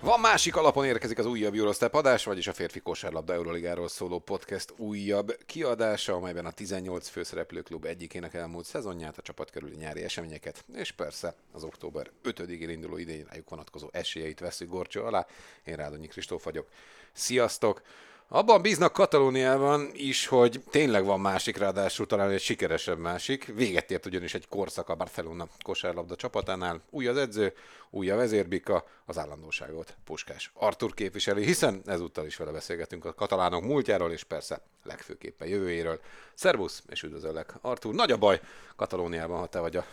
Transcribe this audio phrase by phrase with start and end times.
[0.00, 4.74] Van másik alapon érkezik az újabb Eurostep adás, vagyis a férfi kosárlabda Euroligáról szóló podcast
[4.76, 10.64] újabb kiadása, amelyben a 18 főszereplő klub egyikének elmúlt szezonját, a csapat körüli nyári eseményeket,
[10.74, 15.26] és persze az október 5-ig induló idén rájuk vonatkozó esélyeit veszük gorcsó alá.
[15.64, 16.68] Én Rádonyi Kristóf vagyok.
[17.12, 17.82] Sziasztok!
[18.30, 23.44] Abban bíznak Katalóniában is, hogy tényleg van másik, ráadásul talán egy sikeresebb másik.
[23.54, 26.80] Véget ért ugyanis egy korszak a Barcelona kosárlabda csapatánál.
[26.90, 27.52] Új az edző,
[27.90, 33.62] új a vezérbika, az állandóságot Puskás Artur képviseli, hiszen ezúttal is vele beszélgetünk a katalánok
[33.62, 36.00] múltjáról, és persze legfőképpen jövőjéről.
[36.34, 37.94] Szervusz, és üdvözöllek, Artur.
[37.94, 38.40] Nagy a baj
[38.76, 39.84] Katalóniában, ha te vagy a,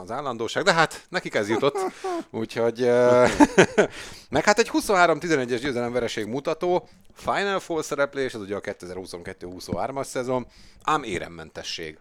[0.00, 1.78] az állandóság, de hát nekik ez jutott,
[2.30, 2.80] úgyhogy
[4.34, 10.46] meg hát egy 23-11-es győzelem vereség mutató, Final Four szereplés, ez ugye a 2022-23-as szezon,
[10.82, 11.98] ám éremmentesség.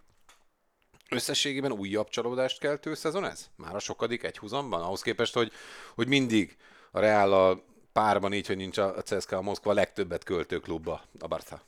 [1.09, 3.49] Összességében újabb csalódást keltő szezon ez?
[3.55, 4.81] Már a sokadik egy húzamban?
[4.81, 5.51] Ahhoz képest, hogy,
[5.95, 6.57] hogy mindig
[6.91, 11.61] a Real párban így, hogy nincs a CSKA a Moszkva legtöbbet költő klubba, a Barca.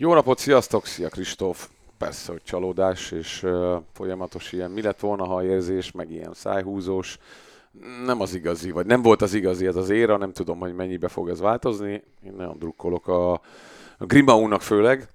[0.00, 0.86] Jó napot, sziasztok!
[0.86, 1.68] Szia Kristóf!
[1.96, 7.18] Persze, hogy csalódás, és uh, folyamatos ilyen mi lett volna, ha érzés, meg ilyen szájhúzós.
[8.04, 11.08] Nem az igazi, vagy nem volt az igazi ez az éra, nem tudom, hogy mennyibe
[11.08, 12.02] fog ez változni.
[12.24, 13.32] Én nagyon drukkolok a,
[13.98, 15.08] a Grimaúnak főleg,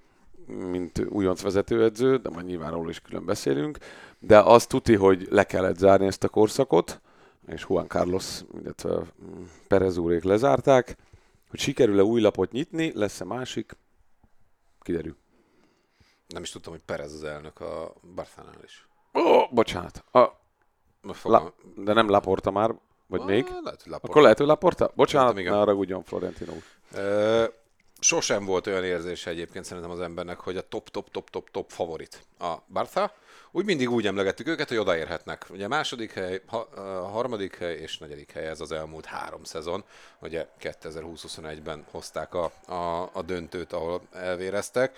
[0.47, 3.77] mint újonc vezetőedző, de majd nyilván róla is külön beszélünk.
[4.19, 7.01] De azt tuti, hogy le kellett zárni ezt a korszakot,
[7.47, 10.95] és Juan Carlos, illetve mm, Perez úrék lezárták,
[11.49, 13.75] hogy sikerül-e új lapot nyitni, lesz-e másik,
[14.83, 15.15] kiderül.
[16.27, 18.87] Nem is tudtam, hogy Perez az elnök a Barcelonál is.
[19.13, 20.03] Ó, oh, bocsánat.
[20.11, 20.27] A,
[21.13, 21.41] fogom...
[21.41, 22.75] la, de nem Laporta már,
[23.07, 23.43] vagy Ah, még?
[23.43, 24.07] Lehet, hogy Laporta.
[24.07, 24.91] Akkor lehet, hogy Laporta?
[24.95, 26.63] Bocsánat, ne haragudjon Florentino úr.
[26.93, 27.45] Ö,
[27.99, 31.71] sosem volt olyan érzése egyébként szerintem az embernek, hogy a top, top, top, top, top
[31.71, 33.13] favorit a Barca.
[33.55, 35.45] Úgy mindig úgy emlegettük őket, hogy odaérhetnek.
[35.49, 36.69] Ugye második hely, ha,
[37.11, 39.83] harmadik hely és negyedik hely ez az elmúlt három szezon.
[40.19, 44.97] Ugye 2020-21-ben hozták a, a, a döntőt, ahol elvéreztek.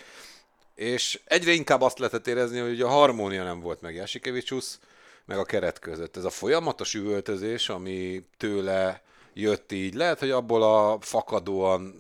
[0.76, 4.78] És egyre inkább azt lehetett érezni, hogy a harmónia nem volt meg Jasikevicius,
[5.26, 6.18] meg a keret között.
[6.18, 9.02] Ez a folyamatos üvöltözés, ami tőle
[9.34, 11.94] jött így, lehet, hogy abból a fakadóan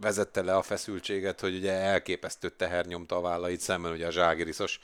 [0.00, 4.80] vezette le a feszültséget, hogy ugye elképesztő teher nyomta a vállait szemben ugye a zságiriszos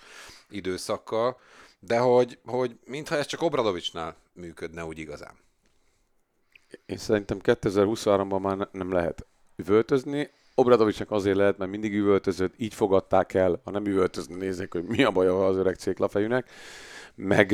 [0.51, 1.37] időszakkal,
[1.81, 5.35] de hogy, hogy mintha ez csak Obradovicsnál működne úgy igazán.
[6.87, 9.27] Én szerintem 2023-ban már ne- nem lehet
[9.57, 10.31] üvöltözni.
[10.55, 15.05] Obradovicsnak azért lehet, mert mindig üvöltözött, így fogadták el, ha nem üvöltözni nézzék, hogy mi
[15.05, 16.51] a baja az öreg céklafejűnek.
[17.15, 17.53] Meg,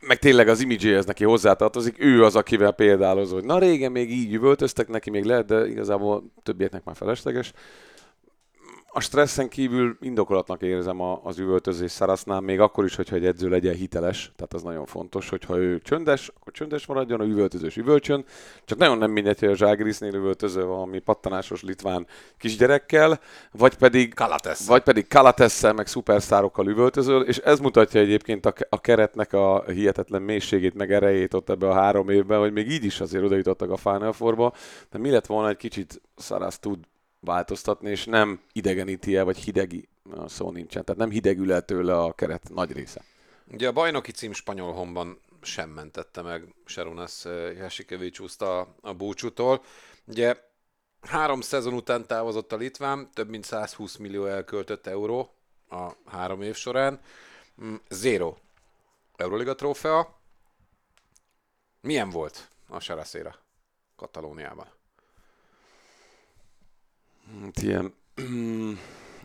[0.00, 4.32] meg tényleg az imidzséhez neki hozzátartozik, ő az, akivel példálozó, hogy na régen még így
[4.32, 7.52] üvöltöztek neki, még lehet, de igazából többieknek már felesleges.
[8.94, 13.48] A stresszen kívül indokolatnak érzem a, az üvöltözés Szarasznál, még akkor is, hogyha egy edző
[13.48, 18.24] legyen hiteles, tehát az nagyon fontos, hogyha ő csöndes, akkor csöndes maradjon, a üvöltözős üvölcsön,
[18.64, 22.06] csak nagyon nem mindegy, hogy a Zságrisznél üvöltöző valami pattanásos litván
[22.38, 23.20] kisgyerekkel,
[23.52, 24.66] vagy pedig Kalatesz.
[24.66, 30.22] vagy pedig Kalatesszel, meg szupersztárokkal üvöltözöl, és ez mutatja egyébként a, a keretnek a hihetetlen
[30.22, 33.70] mélységét, meg erejét ott ebbe a három évben, hogy még így is azért oda jutottak
[33.70, 34.52] a Final Four-ba,
[34.90, 36.78] de mi lett volna egy kicsit Szarasz tud
[37.24, 41.98] változtatni, és nem idegeníti el, vagy hidegi, a szó nincsen, tehát nem hidegül el tőle
[41.98, 43.04] a keret nagy része.
[43.52, 47.24] Ugye a bajnoki cím spanyol honban sem mentette meg Sarunas
[47.56, 49.64] Jasikeviciuszt a, a búcsútól.
[50.04, 50.36] Ugye
[51.00, 55.34] három szezon után távozott a Litván, több mint 120 millió elköltött euró
[55.68, 57.00] a három év során.
[57.62, 58.36] Mm, Zero
[59.16, 60.20] Euroliga trófea.
[61.80, 63.36] Milyen volt a Saracera
[63.96, 64.66] Katalóniában?
[67.40, 67.94] Hát ilyen,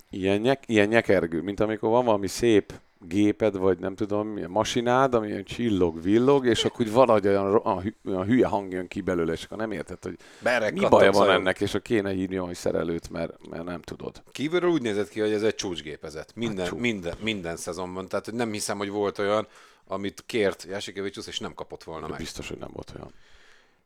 [0.09, 5.13] ilyen, nyek, ilyen nyekergő, mint amikor van valami szép géped, vagy nem tudom, milyen masinád,
[5.13, 8.87] ami ilyen csillog, villog, és akkor úgy valahogy olyan, olyan, hü- olyan hülye hang jön
[8.87, 12.11] ki belőle, és akkor nem érted, hogy Berek mi baja van ennek, és akkor kéne
[12.11, 14.23] hívni hogy szerelőt, mert, mert nem tudod.
[14.31, 16.31] Kívülről úgy nézett ki, hogy ez egy csúcsgépezet.
[16.35, 16.79] Minden, Hát csúcs.
[16.79, 18.07] minden, minden szezonban.
[18.07, 19.47] Tehát hogy nem hiszem, hogy volt olyan,
[19.87, 22.19] amit kért Jasikevicius, és nem kapott volna De meg.
[22.19, 23.13] biztos, hogy nem volt olyan.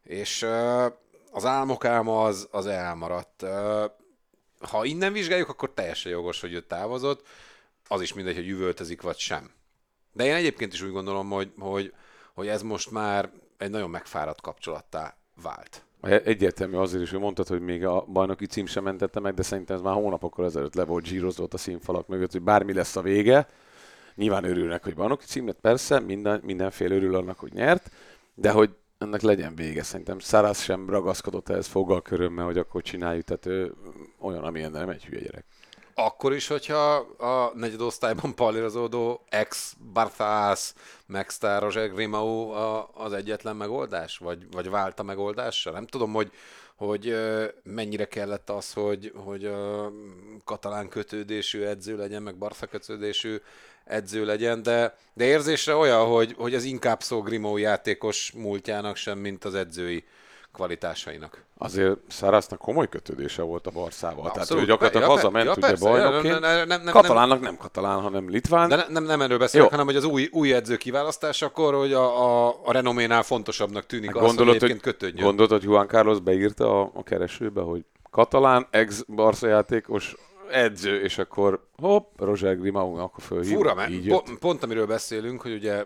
[0.04, 0.94] És uh,
[1.32, 3.42] az álmok álma az, az elmaradt.
[3.42, 3.50] Uh,
[4.62, 7.28] ha innen vizsgáljuk, akkor teljesen jogos, hogy ő távozott.
[7.88, 9.52] Az is mindegy, hogy üvöltözik vagy sem.
[10.14, 11.94] De én egyébként is úgy gondolom, hogy, hogy,
[12.34, 17.62] hogy ez most már egy nagyon megfáradt kapcsolattá vált Egyértelmű azért is, hogy mondtad, hogy
[17.62, 21.06] még a bajnoki cím sem mentette meg, de szerintem ez már hónapokkal ezelőtt le volt
[21.06, 23.48] zsírozott a színfalak mögött, hogy bármi lesz a vége.
[24.16, 27.92] Nyilván örülnek, hogy bajnoki cím lett, persze, minden, mindenféle örül annak, hogy nyert,
[28.34, 28.70] de hogy
[29.02, 29.84] ennek legyen vége.
[29.84, 33.74] Szerintem Száraz sem ragaszkodott ehhez foggal körömmel, hogy akkor csináljuk, tehát ő
[34.20, 35.46] olyan, amilyen nem egy hülye gyerek.
[35.94, 40.74] Akkor is, hogyha a negyedosztályban palérozódó ex Barthas,
[41.06, 42.50] Maxstar, Roger Grimau
[42.94, 44.18] az egyetlen megoldás?
[44.18, 45.72] Vagy, vagy vált a megoldásra?
[45.72, 46.32] Nem tudom, hogy,
[46.76, 47.16] hogy
[47.64, 49.92] mennyire kellett az, hogy, hogy a
[50.44, 53.38] katalán kötődésű edző legyen, meg Barca kötődésű
[53.86, 59.18] edző legyen, de, de érzésre olyan, hogy, hogy az inkább szó Grimau játékos múltjának sem,
[59.18, 60.04] mint az edzői
[60.54, 61.44] kvalitásainak.
[61.58, 64.32] Azért Szarasznak komoly kötődése volt a Barszával.
[64.32, 66.40] Tehát ő gyakorlatilag ja, hazament ja, ugye persze, bajnokként.
[66.40, 68.70] Nem, nem, nem, Katalánnak nem katalán, hanem litván.
[68.70, 69.72] De nem, nem erről beszélek, Jó.
[69.72, 74.16] hanem hogy az új, új edző kiválasztásakor, hogy a, a, a renoménál fontosabbnak tűnik hát
[74.16, 75.26] az, gondolod, hogy egyébként kötődjön.
[75.26, 80.16] Gondolod, hogy Juan Carlos beírta a, a keresőbe, hogy katalán ex-Barca játékos
[80.52, 83.56] edző, és akkor hopp, Roger Grimau, akkor fölhív.
[83.56, 85.86] Fura, mert pont, pont amiről beszélünk, hogy ugye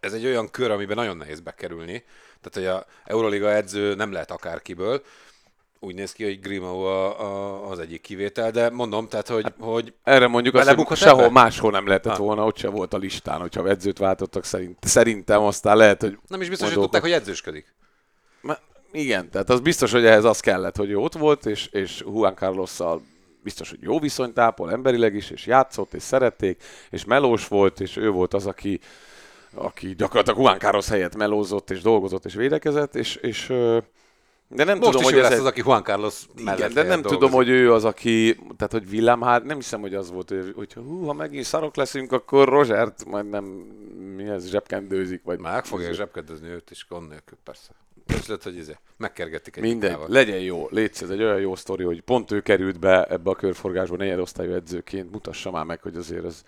[0.00, 2.04] ez egy olyan kör, amiben nagyon nehéz bekerülni.
[2.40, 5.02] Tehát, hogy a Euroliga edző nem lehet akárkiből.
[5.80, 9.42] Úgy néz ki, hogy Grimau a, a, az egyik kivétel, de mondom, tehát, hogy...
[9.42, 11.32] Hát, hogy erre mondjuk azt, hogy sehol ebbe?
[11.32, 12.22] máshol nem lehetett ha.
[12.22, 16.18] volna, ott se volt a listán, hogyha edzőt váltottak szerint, szerintem, aztán lehet, hogy...
[16.28, 17.74] Nem is biztos, hogy tudták, hogy edzősködik.
[18.94, 22.34] Igen, tehát az biztos, hogy ehhez az kellett, hogy ő ott volt, és, és Juan
[22.34, 22.78] carlos
[23.42, 27.96] biztos, hogy jó viszonyt ápol emberileg is, és játszott, és szerették, és melós volt, és
[27.96, 28.80] ő volt az, aki,
[29.54, 33.46] aki gyakorlatilag Juan Carlos helyett melózott, és dolgozott, és védekezett, és, és
[34.48, 36.90] de nem Most tudom, hogy ez lesz az, aki Juan Carlos mellett igen, de nem
[36.90, 37.18] dolgozik.
[37.18, 40.52] tudom, hogy ő az, aki, tehát hogy Willem, hát nem hiszem, hogy az volt, hogy,
[40.56, 43.44] hogy hú, ha megint szarok leszünk, akkor Rozsert majd nem,
[44.16, 45.38] mi ez, zsebkendőzik, vagy...
[45.38, 47.70] Meg fogja zsebkendőzni őt is, gond nélkül, persze.
[48.06, 52.00] Között, hogy izé, megkergetik egy Minden, legyen jó, légy ez egy olyan jó sztori, hogy
[52.00, 56.42] pont ő került be ebbe a körforgásba negyedosztályú edzőként, mutassa már meg, hogy azért ez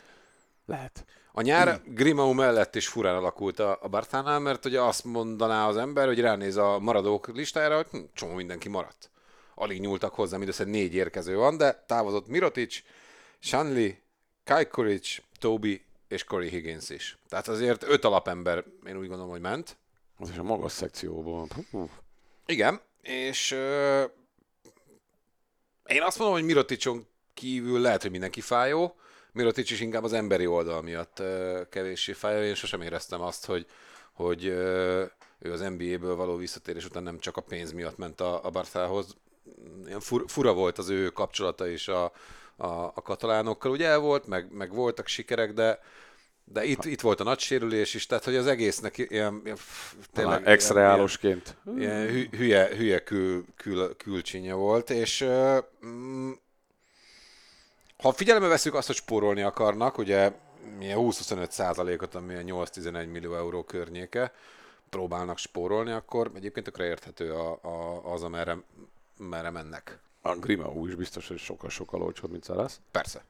[0.66, 1.04] lehet.
[1.32, 5.76] A nyár Grimau mellett is furán alakult a, a Bartánál, mert ugye azt mondaná az
[5.76, 9.10] ember, hogy ránéz a maradók listájára, hogy hm, csomó mindenki maradt.
[9.54, 12.82] Alig nyúltak hozzá, mindössze négy érkező van, de távozott Mirotic,
[13.38, 13.90] Shanley,
[14.44, 17.18] Kajkoric, Toby és Corey Higgins is.
[17.28, 19.76] Tehát azért öt alapember, én úgy gondolom, hogy ment.
[20.18, 21.48] Az is a magas szekcióban.
[22.46, 24.10] Igen, és euh,
[25.86, 28.96] én azt mondom, hogy Miroticon kívül lehet, hogy mindenki fájó,
[29.36, 31.22] Mirotic is inkább az emberi oldal miatt
[31.70, 32.42] kevéssé fájó.
[32.42, 33.66] Én sosem éreztem azt, hogy,
[34.12, 34.44] hogy
[35.38, 39.16] ő az NBA-ből való visszatérés után nem csak a pénz miatt ment a, a Barszához.
[39.86, 42.04] Ilyen fur, fura volt az ő kapcsolata is a,
[42.56, 43.70] a, a katalánokkal.
[43.70, 45.80] Ugye el volt, meg, meg voltak sikerek, de,
[46.52, 49.56] de itt, itt volt a nagy sérülés is, tehát hogy az egésznek ilyen, ilyen
[50.12, 51.56] tényleg exreálosként.
[51.76, 55.26] Ilyen, ilyen hülye, hülye kül, kül, külcsinye volt, és
[55.86, 56.30] mm,
[57.96, 60.32] ha figyelembe veszük azt, hogy spórolni akarnak, ugye
[60.78, 64.32] milyen 20-25 százalékot, ami a 8-11 millió euró környéke,
[64.90, 68.56] próbálnak spórolni, akkor egyébként tökre érthető a, a, az, amerre
[69.18, 69.98] merre mennek.
[70.20, 72.80] A Grimau is biztos, hogy sokkal-sokkal olcsóbb, mint Szarasz.
[72.90, 73.24] Persze.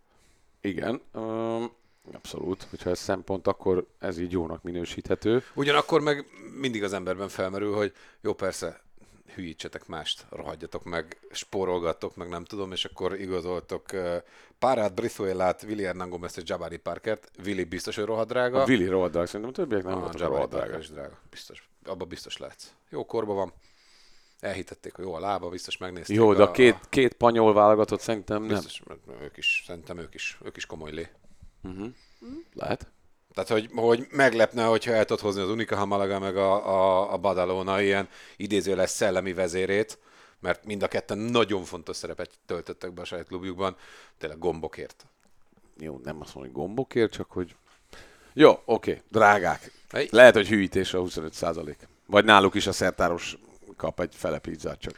[0.61, 1.73] Igen, um,
[2.15, 2.67] abszolút.
[2.71, 5.43] Hogyha ez szempont, akkor ez így jónak minősíthető.
[5.55, 6.25] Ugyanakkor meg
[6.61, 8.81] mindig az emberben felmerül, hogy jó, persze,
[9.35, 14.17] hülyítsetek mást, rohadjatok meg, spórolgatok meg, nem tudom, és akkor igazoltok uh,
[14.59, 17.31] Párát, Brithuelát, Willi Hernán és Jabari Parkert.
[17.45, 18.63] Willi biztos, hogy rohadt drága.
[18.63, 20.79] A Willi rohadt drága, szerintem a többiek nem ah, Jabari rohadt drága.
[20.79, 21.19] is drága.
[21.31, 21.69] Biztos.
[21.85, 22.73] Abba biztos lehetsz.
[22.91, 23.53] Jó korba van.
[24.41, 26.17] Elhitették, hogy jó a lába, biztos megnézték.
[26.17, 28.55] Jó, de a, két, két panyol válogatott szerintem nem.
[28.55, 28.83] Biztos,
[29.23, 31.09] ők is, szerintem ők is, ők is komoly lé.
[31.67, 31.89] Uh-huh.
[32.55, 32.91] Lehet.
[33.35, 37.17] Tehát, hogy, hogy meglepne, hogyha el tudod hozni az Unika Hamalaga meg a, a, a
[37.17, 39.99] Badalona ilyen idézőles szellemi vezérét,
[40.41, 43.77] mert mind a ketten nagyon fontos szerepet töltöttek be a saját klubjukban,
[44.19, 45.07] tényleg gombokért.
[45.79, 47.55] Jó, nem azt mondom, hogy gombokért, csak hogy...
[48.33, 49.73] Jó, oké, okay, drágák.
[50.11, 51.89] Lehet, hogy hűítés a 25 százalék.
[52.07, 53.39] Vagy náluk is a szertáros
[53.77, 54.95] kap egy fele pizzát csak.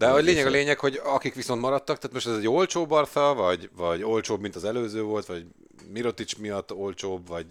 [0.00, 3.34] De a lényeg a lényeg, hogy akik viszont maradtak, tehát most ez egy olcsó Barca,
[3.34, 5.46] vagy, vagy olcsóbb, mint az előző volt, vagy
[5.88, 7.46] Mirotic miatt olcsóbb, vagy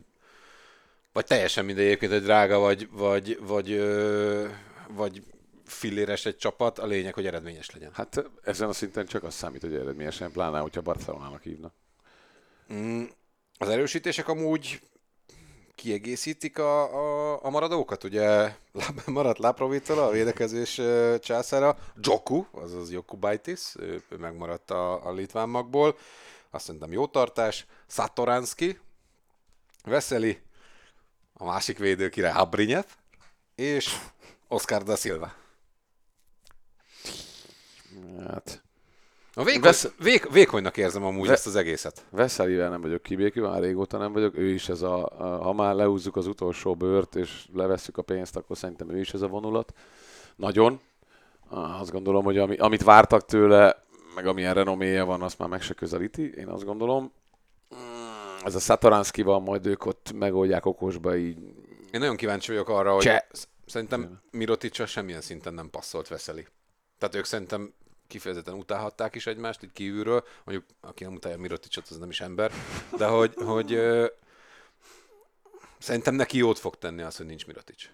[1.13, 4.47] vagy teljesen mindegy egyébként, egy drága, vagy, vagy, vagy, ö,
[4.89, 5.23] vagy
[5.65, 7.91] filléres egy csapat, a lényeg, hogy eredményes legyen.
[7.93, 11.73] Hát ezen a szinten csak az számít, hogy eredményesen, pláne, hogyha Barcelonának hívnak.
[12.73, 13.03] Mm,
[13.57, 14.81] az erősítések amúgy
[15.79, 18.55] kiegészítik a, a, a maradókat, ugye
[19.05, 20.81] maradt Laprovittola, a védekezés
[21.19, 25.97] császára, Joku, azaz Jokubaitis, ő, ő megmaradt a, a litván magból,
[26.49, 28.79] azt szerintem jó tartás, Satoranski,
[29.83, 30.41] Veszeli,
[31.33, 32.85] a másik védő király Habrinyev,
[33.55, 33.97] és
[34.47, 35.33] Oscar da Silva.
[38.27, 38.63] Hát,
[39.39, 42.05] A vékony, Vesz- vék, vékonynak érzem amúgy Ve- ezt az egészet.
[42.09, 44.37] Veszelivel nem vagyok kibékül, már régóta nem vagyok.
[44.37, 48.35] Ő is ez a, a, ha már leúzzuk az utolsó bőrt, és levesszük a pénzt,
[48.35, 49.73] akkor szerintem ő is ez a vonulat.
[50.35, 50.79] Nagyon.
[51.49, 53.83] Azt gondolom, hogy ami, amit vártak tőle,
[54.15, 57.11] meg amilyen renoméja van, azt már meg se közelíti, én azt gondolom.
[57.75, 61.37] Mm, Ez a Satoranski van, majd ők ott megoldják okosba így.
[61.91, 63.19] Én nagyon kíváncsi vagyok arra, hogy Cseh.
[63.31, 66.47] sz- szerintem Mirotic semmilyen szinten nem passzolt Veszeli.
[66.97, 67.73] Tehát ők szerintem
[68.09, 72.51] kifejezetten utálhatták is egymást itt kívülről, mondjuk aki nem utálja Miroticot, az nem is ember,
[72.97, 74.05] de hogy, hogy ö,
[75.77, 77.89] szerintem neki jót fog tenni az, hogy nincs Mirotic.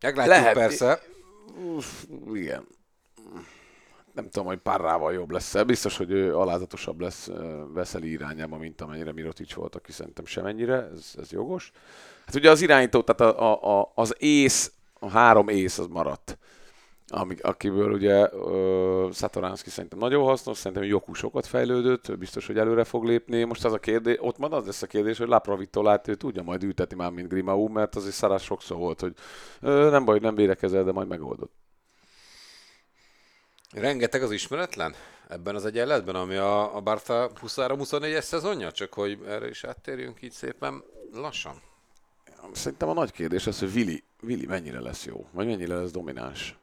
[0.00, 0.54] Meglátjuk Lehet.
[0.54, 1.02] persze.
[1.54, 2.66] Uff, igen.
[4.12, 7.30] Nem tudom, hogy párrával jobb lesz Biztos, hogy ő alázatosabb lesz
[7.72, 11.72] Veszeli irányába, mint amennyire Mirotic volt, aki szerintem semennyire, ez, ez jogos.
[12.26, 16.38] Hát ugye az irányító, tehát a, a, a, az ész, a három ész az maradt.
[17.14, 22.84] Ami, akiből ugye ö, Satoranski szerintem nagyon hasznos, szerintem Joku sokat fejlődött, biztos, hogy előre
[22.84, 23.44] fog lépni.
[23.44, 26.62] Most az a kérdés, ott van az lesz a kérdés, hogy Laprovitolát ő tudja majd
[26.62, 29.14] ültetni már, mint Grimau, mert azért szarás sokszor volt, hogy
[29.60, 31.48] ö, nem baj, nem védekezel, de majd megoldod.
[33.72, 34.94] Rengeteg az ismeretlen
[35.28, 40.32] ebben az egyenletben, ami a, a Barca 23-24-es szezonja, csak hogy erre is áttérjünk így
[40.32, 41.62] szépen lassan.
[42.52, 46.56] Szerintem a nagy kérdés az, hogy Vili, Vili mennyire lesz jó, vagy mennyire lesz domináns.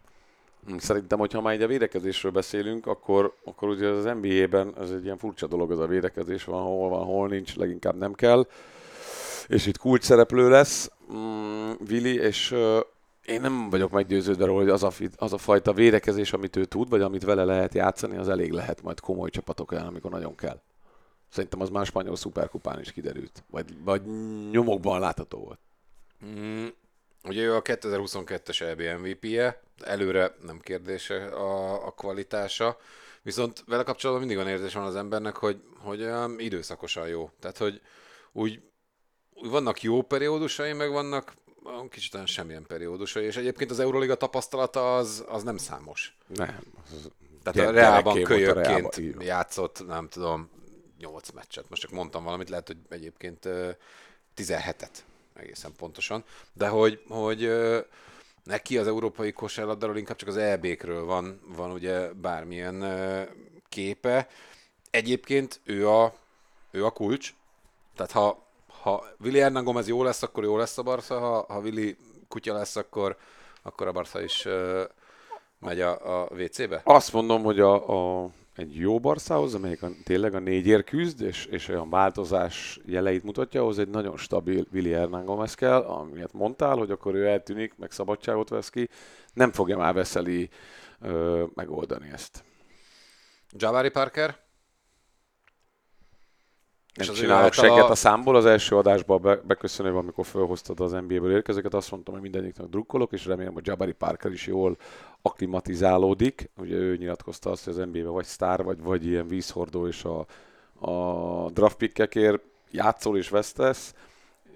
[0.78, 5.18] Szerintem, hogyha már így a védekezésről beszélünk, akkor, akkor ugye az NBA-ben ez egy ilyen
[5.18, 8.48] furcsa dolog, az a védekezés van, hol van, hol nincs, leginkább nem kell.
[9.48, 12.80] És itt kulcs szereplő lesz mm, Vili, és uh,
[13.26, 16.90] én nem vagyok meggyőződve róla, hogy az a, az a fajta védekezés, amit ő tud,
[16.90, 20.62] vagy amit vele lehet játszani, az elég lehet majd komoly csapatok ellen, amikor nagyon kell.
[21.30, 24.02] Szerintem az már a spanyol szuperkupán is kiderült, vagy, vagy
[24.52, 25.60] nyomokban látható volt.
[26.26, 26.66] Mm,
[27.24, 32.78] ugye ő a 2022-es EB MVP-je, előre nem kérdése a, a kvalitása,
[33.22, 37.32] viszont vele kapcsolatban mindig van érzés van az embernek, hogy, hogy um, időszakosan jó.
[37.40, 37.82] Tehát, hogy
[38.32, 38.62] úgy,
[39.34, 41.34] úgy vannak jó periódusai, meg vannak
[41.64, 46.18] um, kicsit olyan semmilyen periódusai, és egyébként az Euroliga tapasztalata az, az nem számos.
[46.28, 46.60] Nem.
[46.86, 47.10] Az,
[47.44, 49.26] Tehát a Reálban a kölyökként van.
[49.26, 50.50] játszott, nem tudom,
[51.00, 51.70] 8 meccset.
[51.70, 53.70] Most csak mondtam valamit, lehet, hogy egyébként ö,
[54.36, 54.90] 17-et
[55.40, 56.24] egészen pontosan.
[56.54, 57.52] De hogy, hogy
[58.44, 62.86] neki az európai kosárlabdáról inkább csak az EB-kről van, van ugye bármilyen
[63.70, 64.28] képe.
[64.90, 66.14] Egyébként ő a,
[66.72, 67.34] ő a kulcs.
[67.96, 68.46] Tehát ha,
[68.82, 72.54] ha Willi Hernán Gomez jó lesz, akkor jó lesz a Barca, ha, ha Willi kutya
[72.54, 73.18] lesz, akkor,
[73.62, 74.48] akkor a Barca is
[75.60, 76.82] megy a, a WC-be?
[76.84, 77.74] Azt mondom, hogy a,
[78.24, 78.30] a,
[78.60, 83.62] egy jó Barszához, amelyik a, tényleg a négyért küzd, és, és olyan változás jeleit mutatja,
[83.62, 87.92] ahhoz egy nagyon stabil Willi Hernán Gomez kell, amilyet mondtál, hogy akkor ő eltűnik, meg
[87.92, 88.90] szabadságot vesz ki,
[89.34, 90.50] nem fogja már Veszeli
[91.02, 92.44] ö, megoldani ezt.
[93.52, 94.38] Jabari Parker?
[97.00, 100.92] Nem És az csinálok segget a számból, az első adásban be, beköszönőben, amikor felhoztad az
[100.92, 104.78] NBA-ből érkezőket, azt mondtam, hogy mindegyiknek drukkolok, és remélem, hogy Jabari Parker is jól
[105.22, 106.50] aklimatizálódik.
[106.58, 110.26] Ugye ő nyilatkozta azt, hogy az NBA-ben vagy sztár, vagy, vagy ilyen vízhordó, és a,
[110.90, 112.42] a draft pickekért
[112.72, 113.94] játszol és vesztesz,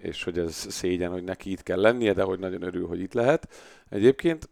[0.01, 3.13] és hogy ez szégyen, hogy neki itt kell lennie, de hogy nagyon örül, hogy itt
[3.13, 3.47] lehet.
[3.89, 4.49] Egyébként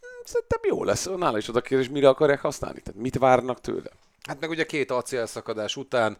[0.00, 1.08] hm, szerintem jó lesz.
[1.16, 2.80] Nála is az a kérdés, mire akarják használni.
[2.80, 3.90] Tehát mit várnak tőle?
[4.22, 6.16] Hát meg ugye két acélszakadás után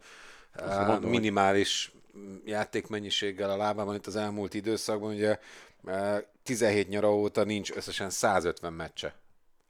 [0.87, 5.39] mondom, minimális mm, játékmennyiséggel a lábában itt az elmúlt időszakban, ugye
[5.85, 9.15] eh, 17 nyara óta nincs összesen 150 meccse.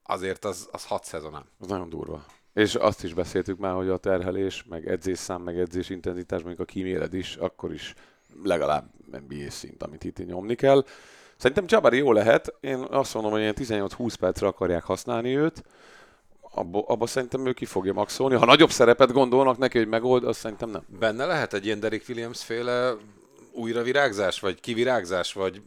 [0.02, 1.44] Azért az, az 6 szezonán.
[1.58, 2.24] Az nagyon durva.
[2.54, 6.72] És azt is beszéltük már, hogy a terhelés, meg edzésszám, meg edzés intenzitás, mondjuk a
[6.72, 7.94] kíméled is, akkor is
[8.44, 10.84] legalább NBA szint, amit itt nyomni kell.
[11.36, 12.54] Szerintem Jabari jó lehet.
[12.60, 15.62] Én azt mondom, hogy ilyen 18-20 percre akarják használni őt.
[16.54, 18.35] Abba, abba szerintem ő ki fogja maxolni.
[18.35, 20.82] Ha nagyobb szerepet gondolnak neki, hogy megold, azt szerintem nem.
[20.99, 22.94] Benne lehet egy ilyen Derek Williams féle
[23.52, 25.62] újravirágzás, vagy kivirágzás, vagy,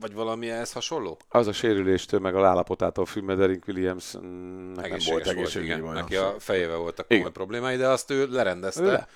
[0.00, 1.18] vagy valami ehhez hasonló?
[1.28, 5.26] Az a sérüléstől, meg a állapotától függ, mert Derek Williams mm, nem volt Egészséges volt,
[5.26, 5.82] egészségügyi igen.
[5.84, 5.94] baj.
[5.94, 7.32] Neki a fejével voltak komoly Igen.
[7.32, 8.82] problémái, de azt ő lerendezte.
[8.82, 9.08] Le.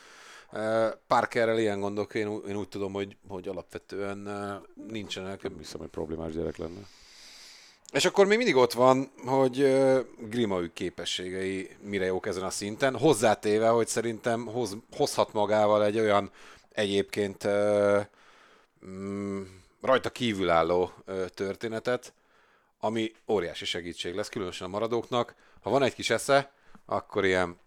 [0.52, 4.56] Eh, Parkerrel ilyen gondok, én, én úgy tudom, hogy, hogy alapvetően eh,
[4.88, 5.42] nincsenek.
[5.42, 6.80] Nem hiszem, hogy problémás gyerek lenne.
[7.92, 9.56] És akkor még mindig ott van, hogy
[10.18, 16.30] Grimaük képességei mire jók ezen a szinten, hozzátéve, hogy szerintem hoz, hozhat magával egy olyan
[16.72, 17.48] egyébként
[18.86, 19.42] mm,
[19.80, 20.92] rajta kívülálló
[21.34, 22.12] történetet,
[22.80, 25.34] ami óriási segítség lesz, különösen a maradóknak.
[25.60, 26.52] Ha van egy kis esze,
[26.86, 27.58] akkor ilyen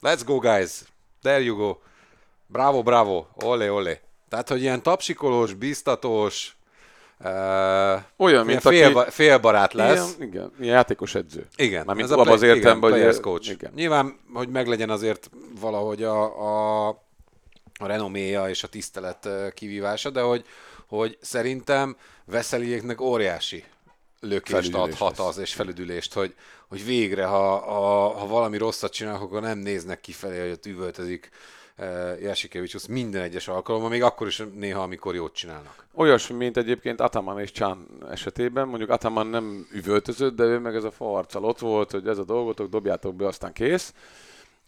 [0.00, 0.82] let's go guys,
[1.22, 1.78] there you go,
[2.46, 4.00] bravo, bravo, ole, ole.
[4.28, 6.56] Tehát, hogy ilyen tapsikolós, biztatós,
[8.16, 9.10] Olyan, mint fél, aki...
[9.10, 10.14] félbarát lesz.
[10.14, 11.46] Igen, igen, ilyen játékos edző.
[11.56, 12.98] Igen, Mármint ez a abban az play- értelemben, hogy...
[12.98, 13.50] players coach.
[13.50, 13.72] Igen.
[13.74, 15.30] Nyilván, hogy meglegyen azért
[15.60, 16.88] valahogy a, a,
[17.78, 20.44] a renoméja és a tisztelet kivívása, de hogy,
[20.86, 23.64] hogy szerintem Veszeliéknek óriási
[24.20, 26.34] lökést adhat az, és felüdülést, hogy,
[26.68, 31.30] hogy végre, ha, ha, ha valami rosszat csinálnak, akkor nem néznek kifelé, hogy ott üvöltözik
[32.20, 35.86] Jasikevics minden egyes alkalommal, még akkor is néha, amikor jót csinálnak.
[35.94, 38.68] Olyasmi, mint egyébként Ataman és Chan esetében.
[38.68, 42.24] Mondjuk Ataman nem üvöltözött, de ő meg ez a farccal ott volt, hogy ez a
[42.24, 43.94] dolgotok, dobjátok be, aztán kész.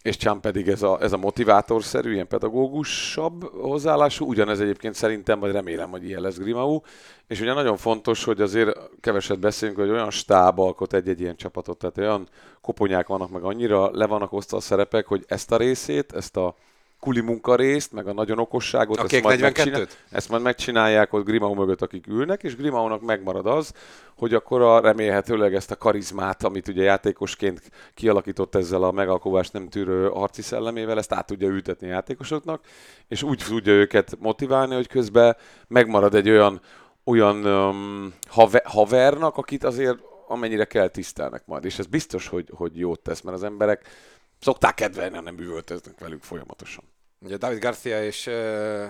[0.01, 4.25] És Chan pedig ez a, ez a motivátorszerű, ilyen pedagógusabb hozzáállású.
[4.25, 6.81] Ugyanez egyébként szerintem, vagy remélem, hogy ilyen lesz Grimau.
[7.27, 11.77] És ugye nagyon fontos, hogy azért keveset beszélünk, hogy olyan stáb alkot egy-egy ilyen csapatot,
[11.77, 12.27] tehát olyan
[12.61, 16.55] koponyák vannak, meg annyira le vannak osztva a szerepek, hogy ezt a részét, ezt a
[16.99, 19.41] kuli munka részt, meg a nagyon okosságot, A kék majd 42-t?
[19.41, 23.73] megcsinál- ezt majd megcsinálják ott Grimau mögött, akik ülnek, és Grimaunak megmarad az,
[24.17, 27.61] hogy akkor a, remélhetőleg ezt a karizmát, amit ugye játékosként
[27.93, 32.61] kialakított ezzel a megalkovást nem tűrő harci szellemével, ezt át tudja ültetni a játékosoknak,
[33.07, 35.35] és úgy tudja őket motiválni, hogy közben
[35.67, 36.61] megmarad egy olyan,
[37.03, 41.65] olyan um, have, havernak, akit azért amennyire kell tisztelnek majd.
[41.65, 43.87] És ez biztos, hogy, hogy jót tesz, mert az emberek
[44.39, 46.83] szokták kedvelni, nem üvöltöznek velük folyamatosan.
[47.19, 48.89] Ugye David Garcia és uh,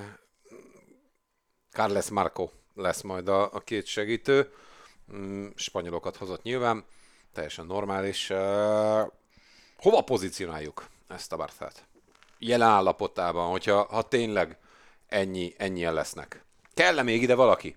[1.72, 4.53] Carles Marco lesz majd a, a két segítő.
[5.13, 6.86] Mm, spanyolokat hozott nyilván,
[7.34, 8.29] teljesen normális.
[8.29, 8.38] Uh,
[9.77, 11.84] hova pozícionáljuk ezt a Barthát?
[12.38, 14.58] Jelen állapotában, hogyha ha tényleg
[15.08, 16.44] ennyi, ennyien lesznek.
[16.74, 17.75] Kell-e még ide valaki?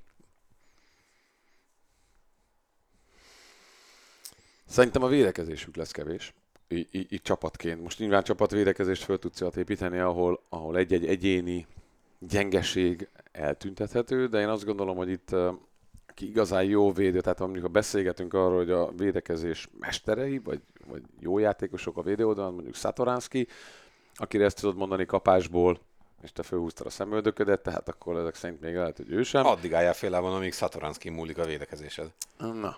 [4.68, 6.32] Szerintem a védekezésük lesz kevés.
[6.72, 7.82] Így, így, így csapatként.
[7.82, 11.66] Most nyilván csapatvédekezést föl tudsz építeni, ahol, ahol egy-egy egyéni
[12.18, 15.34] gyengeség eltüntethető, de én azt gondolom, hogy itt
[16.12, 20.60] aki igazán jó védő, tehát ha mondjuk ha beszélgetünk arról, hogy a védekezés mesterei, vagy,
[20.86, 23.48] vagy jó játékosok a védőoldalon, mondjuk Satoranski,
[24.14, 25.80] akire ezt tudod mondani kapásból,
[26.22, 29.46] és te fölhúztad a szemöldöködet, tehát akkor ezek szerint még lehet, hogy ő sem.
[29.46, 32.12] Addig álljál félában, amíg Satoranski múlik a védekezésed.
[32.38, 32.76] Na.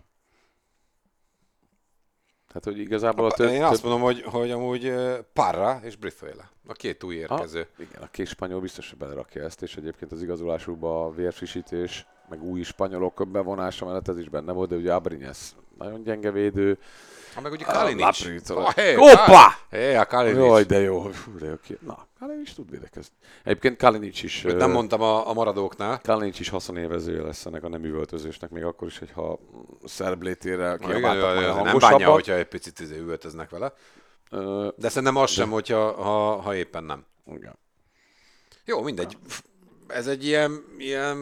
[2.54, 4.94] Tehát, hogy igazából a több, Én azt mondom, hogy, hogy amúgy
[5.32, 7.60] Parra és Brithwaite, a két új érkező.
[7.60, 12.06] A, igen, a két spanyol biztos, hogy belerakja ezt, és egyébként az igazolásukban a vérfrissítés,
[12.28, 16.78] meg új spanyolok bevonása mellett ez is benne volt, de ugye Abrinyes nagyon gyenge védő.
[17.34, 18.50] Ha meg ugye Kalinic.
[18.50, 19.58] Ah, hey, Hoppá!
[19.70, 20.44] Hé, a Kalinic.
[20.44, 21.02] Jaj, de jó.
[21.02, 21.78] Fú, de jó ki.
[21.80, 23.14] Na, Kalinic tud védekezni.
[23.44, 26.00] Egyébként Kalinic is, Őt nem mondtam a, a maradóknál.
[26.02, 29.38] Kalinic is haszonélvezője lesz ennek a nem üvöltözésnek, még akkor is, hogyha
[29.84, 33.72] szerb létére Igen, kiabáltak majd a nem bánja, hogyha egy picit izé üvöltöznek vele.
[34.76, 37.04] De szerintem az sem, hogyha, ha, ha éppen nem.
[37.26, 37.58] igen.
[38.64, 39.16] Jó, mindegy.
[39.86, 41.18] Ez egy ilyen, ilyen,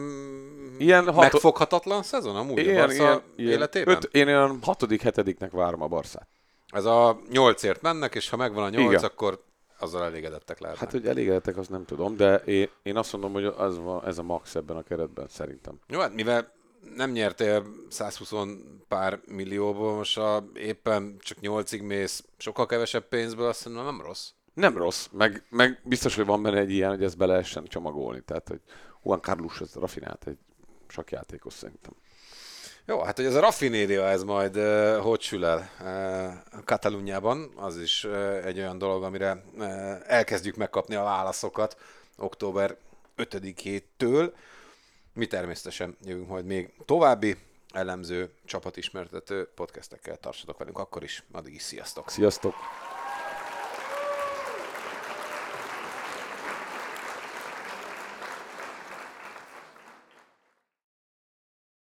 [0.77, 3.95] Ilyen hato- megfoghatatlan szezon amúgy a Barca életében?
[3.95, 6.27] Öt, én olyan hatodik, hetediknek várom a Barszát.
[6.67, 9.03] Ez a nyolcért mennek, és ha megvan a nyolc, Igen.
[9.03, 9.43] akkor
[9.79, 10.83] azzal elégedettek lehetnek.
[10.83, 14.17] Hát, hogy elégedettek, azt nem tudom, de én, én azt mondom, hogy az van, ez
[14.17, 15.79] a max ebben a keretben szerintem.
[15.87, 16.51] Jó, hát mivel
[16.95, 18.31] nem nyertél 120
[18.87, 24.29] pár millióból, most ha éppen csak 8-ig mész, sokkal kevesebb pénzből, azt mondom, nem rossz.
[24.53, 28.21] Nem rossz, meg, meg biztos, hogy van benne egy ilyen, hogy ezt be lehessen csomagolni.
[28.21, 28.61] Tehát, hogy
[29.03, 30.37] Juan Carlos az rafinált egy
[30.87, 31.93] sakjátékos szerintem.
[32.85, 37.77] Jó, hát hogy ez a raffinéria, ez majd uh, hogy sül el uh, Kataluniában, az
[37.77, 39.65] is uh, egy olyan dolog, amire uh,
[40.05, 41.77] elkezdjük megkapni a válaszokat
[42.17, 42.77] október
[43.17, 44.33] 5-től.
[45.13, 47.37] Mi természetesen jövünk majd még további
[47.73, 50.17] elemző, csapatismertető podcastekkel.
[50.17, 51.23] Tartsatok velünk akkor is.
[51.31, 52.09] Addig is sziasztok!
[52.09, 52.53] Sziasztok!